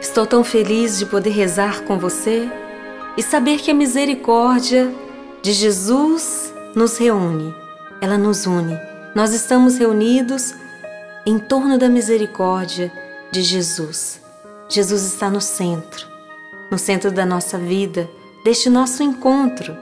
[0.00, 2.48] Estou tão feliz de poder rezar com você
[3.18, 4.90] e saber que a misericórdia
[5.42, 7.54] de Jesus nos reúne,
[8.00, 8.78] ela nos une.
[9.14, 10.54] Nós estamos reunidos
[11.26, 12.90] em torno da misericórdia
[13.30, 14.22] de Jesus.
[14.70, 16.06] Jesus está no centro,
[16.70, 18.08] no centro da nossa vida,
[18.42, 19.76] deste nosso encontro.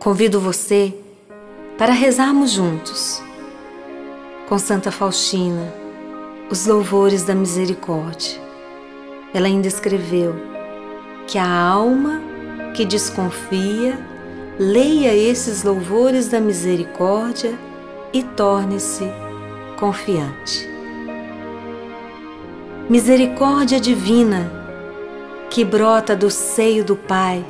[0.00, 0.92] Convido você
[1.78, 3.22] para rezarmos juntos
[4.48, 5.79] com Santa Faustina
[6.50, 8.40] os louvores da misericórdia.
[9.32, 10.34] Ela ainda escreveu
[11.26, 12.20] que a alma
[12.74, 13.96] que desconfia
[14.58, 17.56] leia esses louvores da misericórdia
[18.12, 19.04] e torne-se
[19.78, 20.68] confiante.
[22.88, 24.50] Misericórdia divina
[25.48, 27.44] que brota do seio do Pai,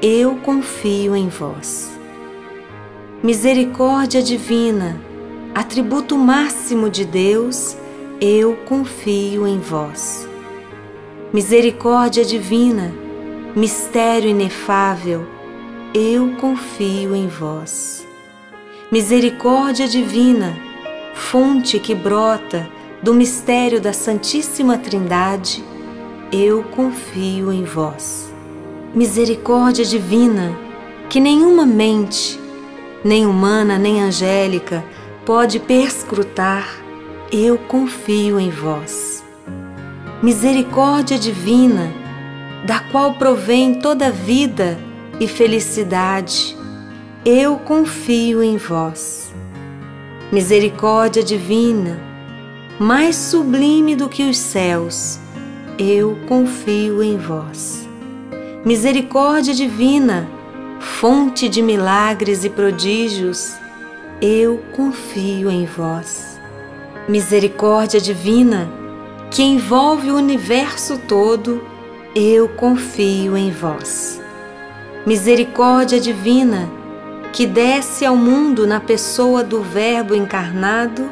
[0.00, 1.90] eu confio em vós.
[3.22, 5.00] Misericórdia divina,
[5.54, 7.76] atributo máximo de Deus,
[8.24, 10.28] eu confio em vós.
[11.32, 12.94] Misericórdia divina,
[13.56, 15.26] mistério inefável,
[15.92, 18.06] eu confio em vós.
[18.92, 20.56] Misericórdia divina,
[21.14, 22.70] fonte que brota
[23.02, 25.64] do mistério da Santíssima Trindade,
[26.30, 28.32] eu confio em vós.
[28.94, 30.56] Misericórdia divina,
[31.10, 32.38] que nenhuma mente,
[33.04, 34.84] nem humana nem angélica,
[35.26, 36.81] pode perscrutar,
[37.34, 39.24] eu confio em vós.
[40.22, 41.90] Misericórdia divina,
[42.66, 44.78] da qual provém toda vida
[45.18, 46.54] e felicidade,
[47.24, 49.32] eu confio em vós.
[50.30, 51.98] Misericórdia divina,
[52.78, 55.18] mais sublime do que os céus,
[55.78, 57.88] eu confio em vós.
[58.62, 60.28] Misericórdia divina,
[60.78, 63.54] fonte de milagres e prodígios,
[64.20, 66.31] eu confio em vós.
[67.08, 68.70] Misericórdia divina,
[69.28, 71.60] que envolve o universo todo,
[72.14, 74.22] eu confio em vós.
[75.04, 76.70] Misericórdia divina,
[77.32, 81.10] que desce ao mundo na pessoa do Verbo encarnado,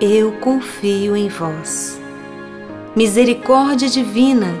[0.00, 2.00] eu confio em vós.
[2.94, 4.54] Misericórdia divina,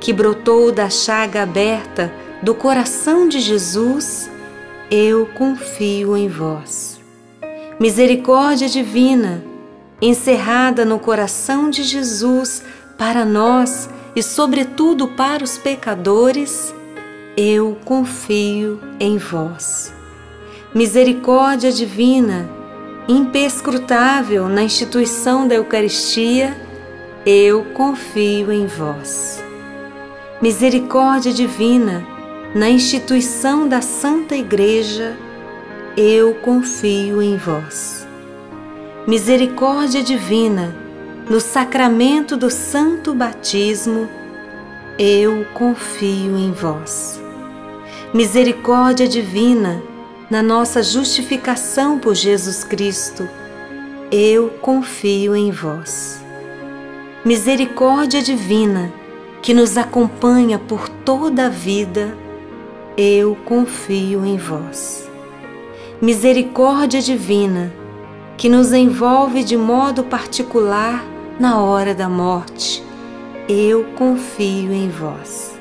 [0.00, 2.10] que brotou da chaga aberta
[2.42, 4.30] do coração de Jesus,
[4.90, 6.98] eu confio em vós.
[7.78, 9.49] Misericórdia divina,
[10.00, 12.62] encerrada no coração de Jesus
[12.96, 16.74] para nós e, sobretudo, para os pecadores,
[17.36, 19.92] eu confio em vós.
[20.74, 22.48] Misericórdia divina,
[23.08, 26.56] impescrutável na instituição da Eucaristia,
[27.26, 29.42] eu confio em vós.
[30.40, 32.06] Misericórdia divina,
[32.54, 35.16] na instituição da Santa Igreja,
[35.96, 38.06] eu confio em vós.
[39.10, 40.72] Misericórdia divina,
[41.28, 44.08] no sacramento do Santo Batismo,
[44.96, 47.20] eu confio em vós.
[48.14, 49.82] Misericórdia divina,
[50.30, 53.28] na nossa justificação por Jesus Cristo,
[54.12, 56.22] eu confio em vós.
[57.24, 58.92] Misericórdia divina,
[59.42, 62.16] que nos acompanha por toda a vida,
[62.96, 65.10] eu confio em vós.
[66.00, 67.79] Misericórdia divina,
[68.40, 71.04] que nos envolve de modo particular
[71.38, 72.82] na hora da morte,
[73.46, 75.60] eu confio em vós.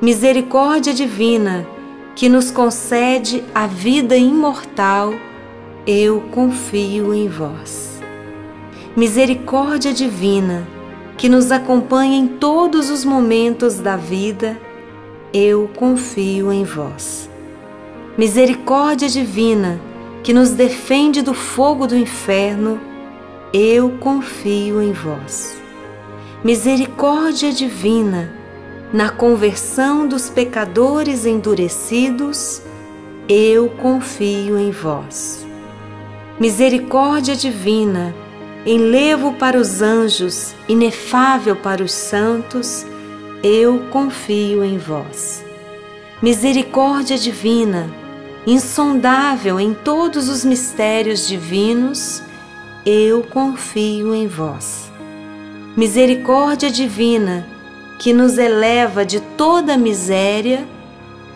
[0.00, 1.66] Misericórdia divina,
[2.16, 5.12] que nos concede a vida imortal,
[5.86, 8.00] eu confio em vós.
[8.96, 10.66] Misericórdia divina,
[11.18, 14.58] que nos acompanha em todos os momentos da vida,
[15.34, 17.28] eu confio em vós.
[18.16, 19.78] Misericórdia divina,
[20.30, 22.80] que nos defende do fogo do inferno,
[23.52, 25.60] eu confio em vós
[26.44, 28.32] misericórdia divina,
[28.92, 32.62] na conversão dos pecadores endurecidos,
[33.28, 35.44] eu confio em vós.
[36.38, 38.14] Misericórdia divina,
[38.64, 42.86] enlevo para os anjos, inefável para os santos,
[43.42, 45.44] eu confio em vós.
[46.22, 47.90] Misericórdia divina,
[48.46, 52.22] insondável em todos os mistérios divinos,
[52.84, 54.90] eu confio em vós
[55.76, 57.46] misericórdia divina
[57.98, 60.66] que nos eleva de toda miséria,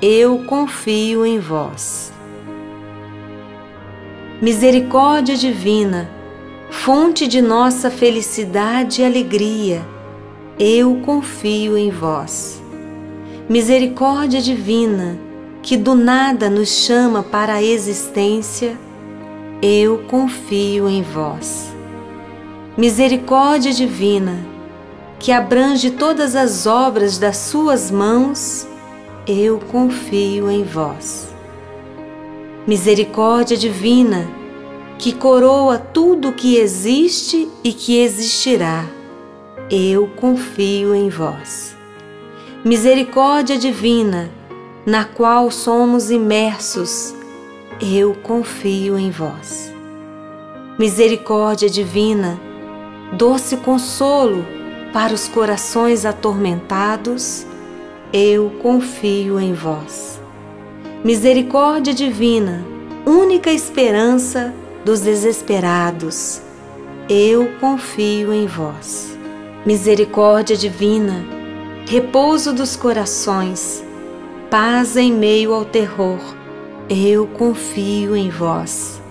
[0.03, 2.12] eu confio em vós.
[4.43, 6.11] Misericórdia divina,
[6.71, 9.83] fonte de nossa felicidade e alegria,
[10.59, 12.62] eu confio em vós.
[13.49, 15.19] Misericórdia divina,
[15.64, 18.78] que do nada nos chama para a existência,
[19.62, 21.72] eu confio em vós.
[22.76, 24.37] Misericórdia divina,
[25.19, 28.69] que abrange todas as obras das Suas mãos,
[29.26, 31.28] eu confio em vós.
[32.67, 34.28] Misericórdia divina,
[34.99, 38.84] que coroa tudo que existe e que existirá,
[39.70, 41.75] eu confio em vós.
[42.62, 44.28] Misericórdia divina,
[44.86, 47.14] na qual somos imersos,
[47.81, 49.72] eu confio em vós.
[50.78, 52.38] Misericórdia divina,
[53.12, 54.44] doce consolo
[54.92, 57.46] para os corações atormentados,
[58.12, 60.20] eu confio em vós.
[61.02, 62.64] Misericórdia divina,
[63.06, 64.54] única esperança
[64.84, 66.42] dos desesperados,
[67.08, 69.16] eu confio em vós.
[69.64, 71.25] Misericórdia divina,
[71.86, 73.83] repouso dos corações,
[74.55, 76.21] paz em meio ao terror,
[76.89, 79.03] eu confio em vós.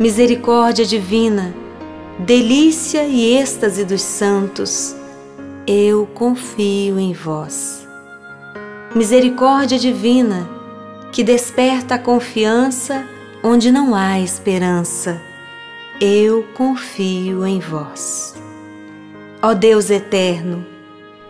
[0.00, 1.54] Misericórdia divina,
[2.18, 4.96] delícia e êxtase dos santos,
[5.64, 7.86] eu confio em vós.
[8.96, 10.50] Misericórdia divina,
[11.12, 13.06] que desperta a confiança
[13.44, 15.22] onde não há esperança,
[16.00, 18.34] eu confio em vós.
[19.40, 20.66] Ó Deus eterno,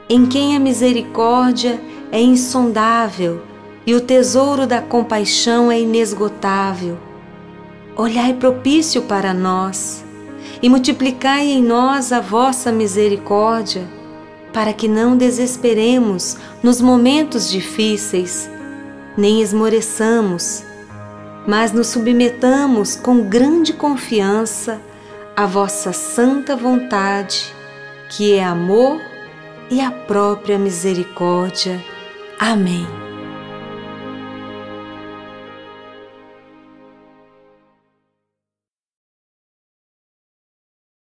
[0.09, 1.79] em quem a misericórdia
[2.11, 3.43] é insondável
[3.87, 6.99] e o tesouro da compaixão é inesgotável,
[7.97, 10.05] olhai propício para nós
[10.63, 13.87] e multiplicai em nós a vossa misericórdia,
[14.53, 18.49] para que não desesperemos nos momentos difíceis,
[19.17, 20.65] nem esmoreçamos,
[21.47, 24.81] mas nos submetamos com grande confiança
[25.37, 27.53] à vossa santa vontade,
[28.09, 29.01] que é amor
[29.71, 31.94] e a própria misericórdia.
[32.45, 33.04] Amém.